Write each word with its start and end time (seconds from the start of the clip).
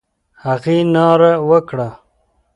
هغې 0.45 0.77
ناره 0.93 1.31
وکړه: 1.49 1.89